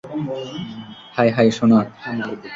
[1.15, 1.79] High, hi সোনা!